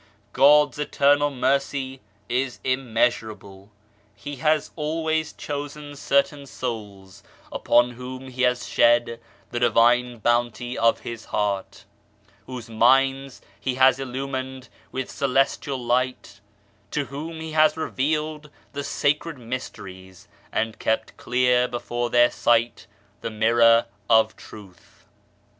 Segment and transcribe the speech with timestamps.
[0.33, 3.69] God's eternal Mercy is immeasurable.
[4.15, 9.19] He has always INTERMEDIARY POWER 51 chosen certain souls upon whom He has shed
[9.51, 11.85] the Divine Bounty of His heart,
[12.47, 16.41] whose minds He has illumined with celestial light,
[16.89, 22.87] to whom He has revealed the sacred mysteries, and kept clear before their sight
[23.21, 25.05] the Mirror of Truth.